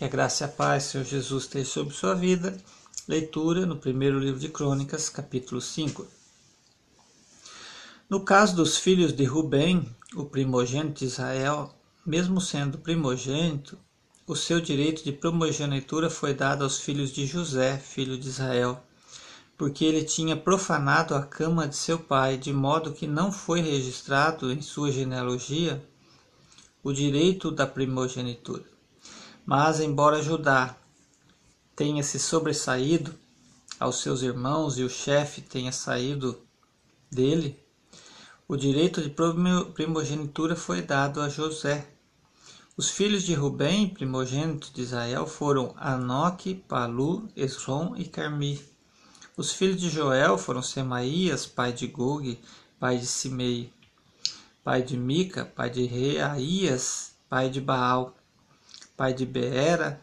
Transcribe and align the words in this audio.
Que 0.00 0.06
a 0.06 0.08
graça 0.08 0.44
e 0.44 0.46
a 0.46 0.48
paz, 0.48 0.84
Senhor 0.84 1.04
Jesus, 1.04 1.44
esteja 1.44 1.70
sobre 1.70 1.92
sua 1.92 2.14
vida. 2.14 2.56
Leitura 3.06 3.66
no 3.66 3.76
primeiro 3.76 4.18
livro 4.18 4.40
de 4.40 4.48
Crônicas, 4.48 5.10
capítulo 5.10 5.60
5. 5.60 6.06
No 8.08 8.24
caso 8.24 8.56
dos 8.56 8.78
filhos 8.78 9.12
de 9.12 9.24
Rubem, 9.24 9.94
o 10.16 10.24
primogênito 10.24 11.00
de 11.00 11.04
Israel, 11.04 11.74
mesmo 12.06 12.40
sendo 12.40 12.78
primogênito, 12.78 13.76
o 14.26 14.34
seu 14.34 14.58
direito 14.58 15.04
de 15.04 15.12
primogenitura 15.12 16.08
foi 16.08 16.32
dado 16.32 16.64
aos 16.64 16.80
filhos 16.80 17.12
de 17.12 17.26
José, 17.26 17.76
filho 17.76 18.16
de 18.16 18.26
Israel, 18.26 18.82
porque 19.58 19.84
ele 19.84 20.02
tinha 20.02 20.34
profanado 20.34 21.14
a 21.14 21.20
cama 21.20 21.68
de 21.68 21.76
seu 21.76 21.98
pai, 21.98 22.38
de 22.38 22.54
modo 22.54 22.94
que 22.94 23.06
não 23.06 23.30
foi 23.30 23.60
registrado 23.60 24.50
em 24.50 24.62
sua 24.62 24.90
genealogia 24.90 25.86
o 26.82 26.90
direito 26.90 27.50
da 27.50 27.66
primogenitura. 27.66 28.79
Mas, 29.44 29.80
embora 29.80 30.22
Judá 30.22 30.76
tenha 31.74 32.02
se 32.02 32.18
sobressaído 32.18 33.14
aos 33.78 34.00
seus 34.02 34.22
irmãos 34.22 34.78
e 34.78 34.84
o 34.84 34.90
chefe 34.90 35.40
tenha 35.40 35.72
saído 35.72 36.38
dele, 37.10 37.58
o 38.46 38.56
direito 38.56 39.00
de 39.00 39.14
primogenitura 39.74 40.54
foi 40.54 40.82
dado 40.82 41.20
a 41.20 41.28
José. 41.28 41.88
Os 42.76 42.90
filhos 42.90 43.22
de 43.22 43.34
Rubem, 43.34 43.88
primogênito 43.88 44.72
de 44.72 44.82
Israel, 44.82 45.26
foram 45.26 45.74
Anoque, 45.76 46.54
Palu, 46.54 47.28
Esrom 47.36 47.94
e 47.96 48.04
Carmi. 48.04 48.60
Os 49.36 49.52
filhos 49.52 49.80
de 49.80 49.88
Joel 49.88 50.36
foram 50.36 50.62
Semaías, 50.62 51.46
pai 51.46 51.72
de 51.72 51.86
Gog, 51.86 52.38
pai 52.78 52.98
de 52.98 53.06
Simei, 53.06 53.72
pai 54.62 54.82
de 54.82 54.96
Mica, 54.96 55.44
pai 55.44 55.70
de 55.70 55.86
Reaías, 55.86 57.12
pai 57.28 57.48
de 57.48 57.60
Baal 57.60 58.14
pai 59.00 59.14
de 59.14 59.24
Beera, 59.24 59.98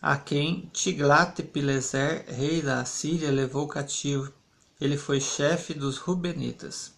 a 0.00 0.16
quem 0.16 0.70
Tiglat-Pileser, 0.72 2.24
rei 2.28 2.62
da 2.62 2.82
Assíria, 2.82 3.32
levou 3.32 3.66
cativo. 3.66 4.32
Ele 4.80 4.96
foi 4.96 5.20
chefe 5.20 5.74
dos 5.74 5.98
Rubenitas. 5.98 6.92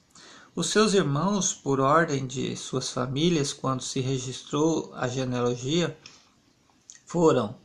Os 0.54 0.66
seus 0.66 0.92
irmãos, 0.92 1.54
por 1.54 1.80
ordem 1.80 2.26
de 2.26 2.54
suas 2.58 2.90
famílias, 2.90 3.54
quando 3.54 3.80
se 3.80 4.00
registrou 4.00 4.92
a 4.94 5.08
genealogia, 5.08 5.96
foram 7.06 7.56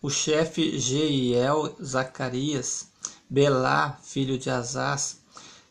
o 0.00 0.08
chefe 0.08 0.78
Jeiel 0.78 1.76
Zacarias, 1.84 2.88
Belá, 3.28 3.98
filho 4.02 4.38
de 4.38 4.48
Azaz, 4.48 5.20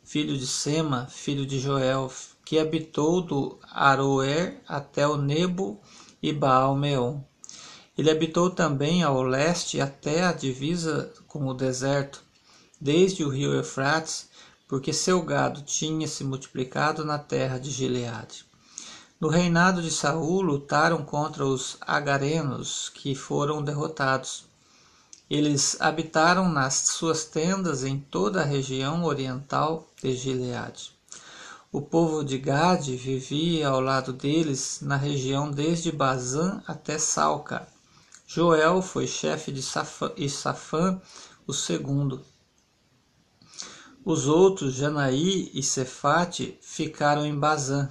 filho 0.03 0.38
de 0.38 0.45
Sema, 0.45 1.08
filho 1.08 1.44
de 1.44 1.59
Joel, 1.59 2.14
que 2.45 2.59
habitou 2.59 3.19
do 3.19 3.58
Aroer 3.64 4.61
até 4.67 5.08
o 5.08 5.17
Nebo 5.17 5.81
e 6.21 6.31
Baal-Meon. 6.31 7.23
Ele 7.97 8.11
habitou 8.11 8.49
também 8.51 9.01
ao 9.01 9.23
leste 9.23 9.81
até 9.81 10.23
a 10.23 10.31
divisa 10.31 11.11
com 11.27 11.47
o 11.47 11.53
deserto, 11.53 12.23
desde 12.79 13.23
o 13.23 13.29
rio 13.29 13.53
Eufrates, 13.53 14.29
porque 14.67 14.93
seu 14.93 15.21
gado 15.23 15.61
tinha 15.63 16.07
se 16.07 16.23
multiplicado 16.23 17.03
na 17.03 17.17
terra 17.17 17.57
de 17.57 17.71
Gileade. 17.71 18.45
No 19.19 19.29
reinado 19.29 19.81
de 19.81 19.89
Saul 19.89 20.41
lutaram 20.41 21.03
contra 21.03 21.43
os 21.43 21.77
agarenos, 21.81 22.89
que 22.89 23.15
foram 23.15 23.63
derrotados. 23.63 24.45
Eles 25.27 25.75
habitaram 25.79 26.47
nas 26.47 26.75
suas 26.75 27.25
tendas 27.25 27.83
em 27.83 27.97
toda 27.97 28.41
a 28.41 28.45
região 28.45 29.03
oriental 29.05 29.87
de 30.03 30.15
Gileade. 30.15 30.91
O 31.71 31.81
povo 31.81 32.23
de 32.23 32.37
Gade 32.37 32.95
vivia 32.95 33.69
ao 33.69 33.81
lado 33.81 34.13
deles 34.13 34.79
na 34.83 34.95
região 34.95 35.49
desde 35.49 35.91
Bazã 35.91 36.61
até 36.67 36.99
Salca, 36.99 37.67
Joel 38.30 38.81
foi 38.81 39.08
chefe 39.08 39.53
de 39.53 39.64
Safã, 39.64 40.11
e 40.17 40.30
Safã 40.30 41.02
o 41.47 41.53
segundo. 41.53 42.22
Os 44.03 44.28
outros, 44.28 44.73
Janaí 44.73 45.50
e 45.53 45.64
Cefate, 45.64 46.60
ficaram 46.61 47.26
em 47.26 47.33
Bazã. 47.33 47.89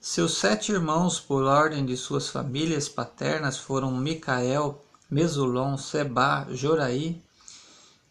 Seus 0.00 0.38
sete 0.38 0.72
irmãos, 0.72 1.20
por 1.20 1.44
ordem 1.44 1.86
de 1.86 1.96
suas 1.96 2.28
famílias 2.28 2.88
paternas, 2.88 3.58
foram 3.58 3.96
Micael, 3.96 4.84
Mesulon, 5.08 5.76
Seba, 5.76 6.48
Joraí, 6.50 7.22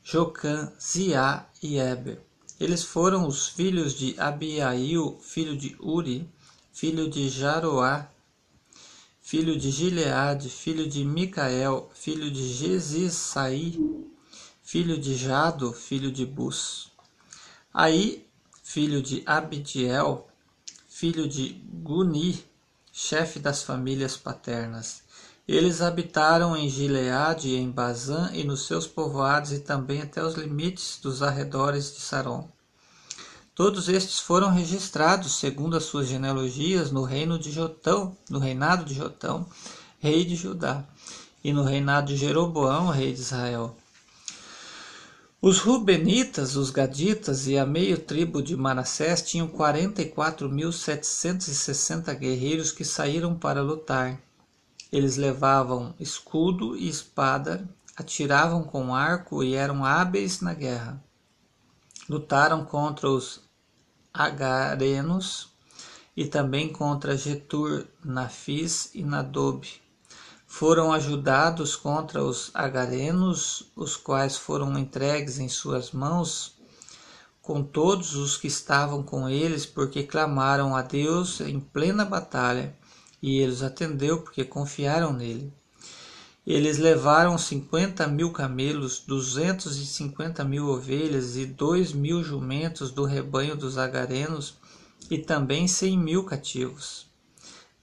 Jocã, 0.02 0.72
Ziá 0.81 1.46
e 1.62 1.78
Eber. 1.78 2.22
Eles 2.58 2.84
foram 2.84 3.28
os 3.28 3.50
filhos 3.50 3.94
de 3.94 4.18
Abiail, 4.18 5.19
filho 5.22 5.58
de 5.58 5.75
Uri, 5.81 6.30
filho 6.72 7.09
de 7.09 7.28
Jaroá, 7.28 8.09
filho 9.29 9.56
de 9.56 9.69
Gileade, 9.69 10.50
filho 10.50 10.90
de 10.90 11.06
Micael, 11.06 11.88
filho 11.94 12.31
de 12.31 12.51
Gesissaí, 12.51 13.79
filho 14.63 14.97
de 15.00 15.13
Jado, 15.13 15.72
filho 15.72 16.12
de 16.12 16.25
Bus. 16.25 16.91
Aí, 17.72 18.28
filho 18.63 19.03
de 19.03 19.22
Abdiel, 19.28 20.28
filho 20.88 21.29
de 21.29 21.50
Guni, 21.72 22.44
chefe 22.91 23.38
das 23.38 23.62
famílias 23.62 24.18
paternas. 24.18 25.03
Eles 25.47 25.79
habitaram 25.79 26.57
em 26.57 26.68
Gileade 26.68 27.56
em 27.56 27.69
Bazã 27.69 28.31
e 28.34 28.44
nos 28.44 28.66
seus 28.66 28.88
povoados 28.88 29.51
e 29.51 29.59
também 29.59 30.01
até 30.01 30.23
os 30.23 30.34
limites 30.34 30.97
dos 31.00 31.22
arredores 31.22 31.94
de 31.94 32.01
Saron. 32.01 32.50
Todos 33.59 33.90
estes 33.90 34.22
foram 34.22 34.53
registrados, 34.53 35.38
segundo 35.38 35.75
as 35.75 35.84
suas 35.84 36.08
genealogias, 36.08 36.92
no 36.92 37.03
reino 37.03 37.38
de 37.38 37.52
Jotão, 37.52 38.16
no 38.30 38.40
reinado 38.40 38.86
de 38.86 38.94
Jotão, 38.94 39.46
rei 40.00 40.24
de 40.24 40.34
Judá, 40.34 40.86
e 41.44 41.52
no 41.52 41.64
reinado 41.64 42.08
de 42.08 42.16
Jeroboão, 42.16 42.88
rei 42.88 43.12
de 43.12 43.19
Israel. 43.19 43.75
Os 45.42 45.59
Rubenitas, 45.59 46.56
os 46.56 46.69
Gaditas 46.69 47.48
e 47.48 47.58
a 47.58 47.66
meio 47.66 47.98
tribo 47.98 48.42
de 48.42 48.56
Manassés 48.56 49.22
tinham 49.24 49.50
44.760 49.50 52.18
guerreiros 52.18 52.72
que 52.72 52.86
saíram 52.86 53.36
para 53.36 53.62
lutar. 53.62 54.22
Eles 54.90 55.18
levavam 55.18 55.94
escudo 56.00 56.78
e 56.78 56.88
espada, 56.88 57.69
atiravam 57.98 58.64
com 58.64 58.96
arco 58.96 59.44
e 59.44 59.53
eram 59.53 59.84
hábeis 59.84 60.40
na 60.40 60.53
guerra. 60.53 61.03
Lutaram 62.08 62.64
contra 62.64 63.09
os 63.09 63.49
agarenos 64.14 65.50
e 66.16 66.25
também 66.25 66.72
contra 66.72 67.16
Getur, 67.16 67.86
Nafis 68.03 68.92
e 68.94 69.03
Nadobe. 69.03 69.81
Foram 70.46 70.92
ajudados 70.92 71.75
contra 71.75 72.24
os 72.24 72.50
agarenos, 72.53 73.72
os 73.75 73.96
quais 73.96 74.36
foram 74.36 74.78
entregues 74.78 75.40
em 75.40 75.48
suas 75.48 75.92
mãos, 75.92 76.58
com 77.42 77.64
todos 77.64 78.16
os 78.16 78.36
que 78.36 78.48
estavam 78.48 79.03
com 79.03 79.30
eles, 79.30 79.66
porque 79.66 80.03
clamaram 80.03 80.75
a 80.75 80.81
Deus 80.81 81.40
em 81.40 81.59
plena 81.59 82.03
batalha, 82.03 82.75
e 83.22 83.38
ele 83.38 83.52
os 83.52 83.64
atendeu, 83.64 84.22
porque 84.22 84.44
confiaram 84.44 85.14
nele. 85.14 85.53
Eles 86.47 86.77
levaram 86.77 87.38
cinquenta 87.38 88.07
mil 88.07 88.31
camelos, 88.31 89.00
duzentos 89.00 89.77
e 89.77 89.85
cinquenta 89.85 90.44
mil 90.44 90.67
ovelhas 90.67 91.35
e 91.35 91.45
dois 91.45 91.94
mil 91.94 92.23
jumentos 92.23 92.91
do 92.91 93.03
rebanho 93.03 93.55
dos 93.55 93.77
agarenos 93.77 94.57
e 95.11 95.17
também 95.17 95.67
cem 95.67 95.97
mil 95.97 96.23
cativos. 96.23 97.07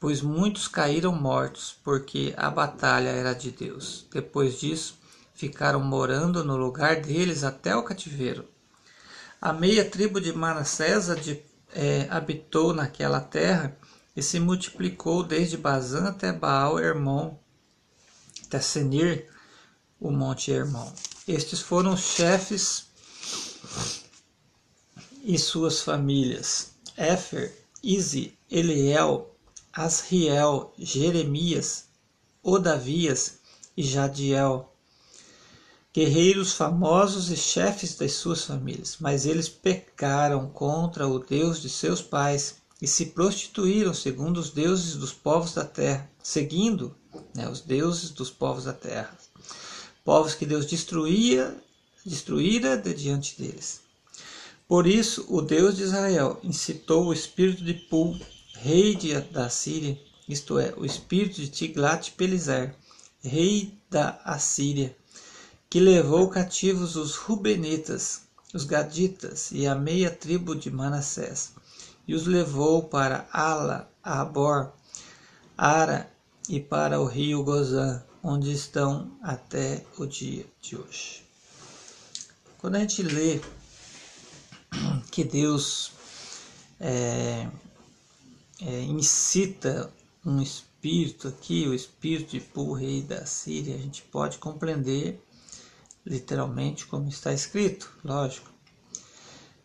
Pois 0.00 0.20
muitos 0.20 0.68
caíram 0.68 1.12
mortos, 1.12 1.76
porque 1.82 2.34
a 2.36 2.50
batalha 2.50 3.08
era 3.08 3.32
de 3.32 3.50
Deus. 3.50 4.06
Depois 4.12 4.58
disso, 4.58 4.98
ficaram 5.34 5.80
morando 5.80 6.44
no 6.44 6.56
lugar 6.56 7.00
deles 7.00 7.44
até 7.44 7.74
o 7.76 7.82
cativeiro. 7.82 8.44
A 9.40 9.52
meia 9.52 9.84
tribo 9.84 10.20
de 10.20 10.32
Manassés 10.32 11.08
é, 11.72 12.06
habitou 12.10 12.74
naquela 12.74 13.20
terra 13.20 13.76
e 14.16 14.22
se 14.22 14.40
multiplicou 14.40 15.22
desde 15.22 15.56
Bazã 15.56 16.08
até 16.08 16.32
Baal 16.32 16.78
Hermon, 16.78 17.36
até 18.46 18.60
Senir, 18.60 19.26
o 20.00 20.10
Monte 20.10 20.52
Hermon. 20.52 20.90
Estes 21.26 21.60
foram 21.60 21.94
os 21.94 22.00
chefes 22.00 22.86
e 25.24 25.38
suas 25.38 25.80
famílias: 25.80 26.70
Éfer, 26.96 27.52
Izi, 27.82 28.38
Eliel, 28.50 29.34
Asriel, 29.72 30.72
Jeremias, 30.78 31.86
Odavias 32.42 33.38
e 33.76 33.82
Jadiel, 33.82 34.72
guerreiros 35.92 36.52
famosos 36.52 37.30
e 37.30 37.36
chefes 37.36 37.96
das 37.96 38.12
suas 38.12 38.44
famílias, 38.44 38.98
mas 39.00 39.26
eles 39.26 39.48
pecaram 39.48 40.48
contra 40.50 41.08
o 41.08 41.18
Deus 41.18 41.60
de 41.60 41.68
seus 41.68 42.00
pais 42.00 42.56
e 42.80 42.86
se 42.86 43.06
prostituíram 43.06 43.94
segundo 43.94 44.38
os 44.38 44.50
deuses 44.50 44.94
dos 44.94 45.12
povos 45.12 45.54
da 45.54 45.64
terra, 45.64 46.08
seguindo 46.22 46.94
né, 47.36 47.48
os 47.48 47.60
deuses 47.60 48.10
dos 48.10 48.30
povos 48.30 48.64
da 48.64 48.72
terra, 48.72 49.16
povos 50.04 50.34
que 50.34 50.46
Deus 50.46 50.66
destruía, 50.66 51.56
destruíra 52.04 52.76
de 52.76 52.94
diante 52.94 53.40
deles. 53.40 53.80
Por 54.66 54.86
isso, 54.86 55.24
o 55.28 55.40
Deus 55.42 55.76
de 55.76 55.84
Israel 55.84 56.40
incitou 56.42 57.06
o 57.06 57.12
espírito 57.12 57.62
de 57.62 57.74
Pul, 57.74 58.18
rei 58.54 58.96
de, 58.96 59.20
da 59.20 59.48
Síria, 59.48 60.00
isto 60.28 60.58
é, 60.58 60.74
o 60.76 60.84
espírito 60.84 61.36
de 61.36 61.48
Tiglat-Pileser, 61.48 62.74
rei 63.22 63.78
da 63.88 64.20
Assíria, 64.24 64.96
que 65.70 65.78
levou 65.78 66.28
cativos 66.28 66.96
os 66.96 67.14
Rubenitas, 67.14 68.22
os 68.52 68.64
Gaditas 68.64 69.50
e 69.52 69.66
a 69.66 69.74
meia 69.74 70.10
tribo 70.10 70.54
de 70.56 70.70
Manassés, 70.70 71.52
e 72.08 72.14
os 72.14 72.26
levou 72.26 72.82
para 72.84 73.28
Ala, 73.32 73.88
Abor, 74.02 74.72
Ara 75.56 76.10
e 76.48 76.60
para 76.60 77.00
o 77.00 77.06
rio 77.06 77.42
Gozã, 77.42 78.02
onde 78.22 78.52
estão 78.52 79.10
até 79.22 79.84
o 79.98 80.06
dia 80.06 80.46
de 80.60 80.76
hoje. 80.76 81.24
Quando 82.58 82.76
a 82.76 82.80
gente 82.80 83.02
lê 83.02 83.40
que 85.10 85.24
Deus 85.24 85.92
é, 86.80 87.48
é, 88.60 88.82
incita 88.82 89.92
um 90.24 90.40
espírito 90.40 91.28
aqui, 91.28 91.66
o 91.66 91.74
espírito 91.74 92.32
de 92.32 92.40
Pul, 92.40 92.72
rei 92.72 93.02
da 93.02 93.26
Síria, 93.26 93.74
a 93.74 93.78
gente 93.78 94.02
pode 94.02 94.38
compreender 94.38 95.20
literalmente 96.04 96.86
como 96.86 97.08
está 97.08 97.32
escrito, 97.32 97.92
lógico. 98.04 98.50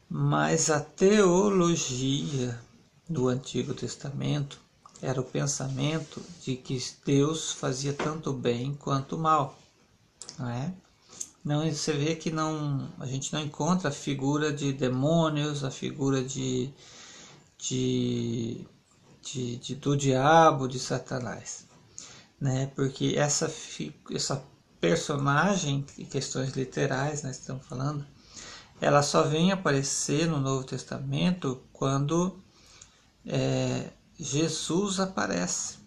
Mas 0.09 0.69
a 0.69 0.79
teologia 0.79 2.59
do 3.07 3.27
Antigo 3.27 3.73
Testamento 3.73 4.59
era 5.01 5.19
o 5.19 5.23
pensamento 5.23 6.21
de 6.43 6.55
que 6.55 6.81
Deus 7.05 7.53
fazia 7.53 7.93
tanto 7.93 8.31
bem 8.31 8.75
quanto 8.75 9.17
mal, 9.17 9.57
não 10.37 10.49
é? 10.49 10.73
Não, 11.43 11.69
você 11.69 11.93
vê 11.93 12.15
que 12.15 12.29
não, 12.29 12.87
a 12.99 13.07
gente 13.07 13.33
não 13.33 13.41
encontra 13.41 13.89
a 13.89 13.91
figura 13.91 14.53
de 14.53 14.71
demônios, 14.71 15.63
a 15.63 15.71
figura 15.71 16.23
de, 16.23 16.71
de, 17.57 18.63
de, 19.23 19.57
de 19.57 19.75
do 19.75 19.97
diabo, 19.97 20.67
de 20.67 20.77
Satanás, 20.77 21.65
né? 22.39 22.71
Porque 22.75 23.15
essa, 23.17 23.51
essa 24.13 24.43
personagem, 24.79 25.83
em 25.97 26.05
questões 26.05 26.51
literais, 26.51 27.23
nós 27.23 27.37
estamos 27.37 27.65
falando, 27.65 28.05
ela 28.79 29.01
só 29.01 29.23
vem 29.23 29.51
aparecer 29.51 30.27
no 30.27 30.39
Novo 30.39 30.63
Testamento 30.63 31.63
quando 31.73 32.39
é, 33.25 33.91
Jesus 34.23 34.99
aparece. 34.99 35.77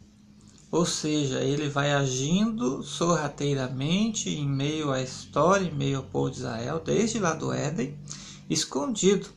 Ou 0.68 0.84
seja, 0.84 1.38
ele 1.38 1.68
vai 1.68 1.92
agindo 1.92 2.82
sorrateiramente 2.82 4.28
em 4.28 4.48
meio 4.48 4.90
à 4.90 5.00
história, 5.00 5.64
em 5.64 5.72
meio 5.72 5.98
ao 5.98 6.02
povo 6.02 6.32
de 6.32 6.38
Israel, 6.38 6.82
desde 6.84 7.20
lá 7.20 7.32
do 7.32 7.52
Éden, 7.52 7.96
escondido. 8.50 9.28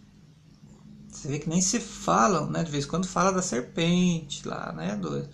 Você 1.08 1.28
vê 1.28 1.38
que 1.38 1.48
nem 1.48 1.62
se 1.62 1.80
falam, 1.80 2.50
né? 2.50 2.64
De 2.64 2.72
vez 2.72 2.86
em 2.86 2.88
quando 2.88 3.06
fala 3.06 3.32
da 3.32 3.44
serpente 3.44 4.48
lá, 4.48 4.74
né? 4.74 4.96
Do, 4.96 5.30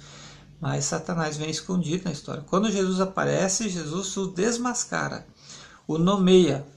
mas 0.59 0.83
Satanás 0.83 1.37
vem 1.37 1.49
escondido 1.49 2.03
na 2.03 2.11
história. 2.11 2.43
Quando 2.43 2.69
Jesus 2.69 2.99
aparece, 2.99 3.69
Jesus 3.69 4.17
o 4.17 4.27
desmascara, 4.27 5.25
o 5.87 5.97
nomeia, 5.97 6.67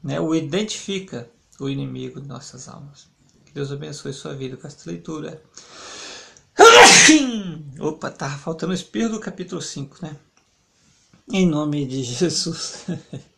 né? 0.00 0.20
o 0.20 0.32
identifica 0.36 1.28
o 1.58 1.68
inimigo 1.68 2.20
de 2.20 2.28
nossas 2.28 2.68
almas. 2.68 3.08
Deus 3.56 3.72
abençoe 3.72 4.12
sua 4.12 4.34
vida 4.34 4.54
com 4.58 4.66
esta 4.66 4.90
leitura. 4.90 5.42
Opa, 7.80 8.10
tá 8.10 8.28
faltando 8.28 8.72
o 8.72 8.74
espírito 8.74 9.12
do 9.12 9.18
capítulo 9.18 9.62
5, 9.62 9.96
né? 10.02 10.14
Em 11.32 11.46
nome 11.46 11.86
de 11.86 12.02
Jesus. 12.02 12.84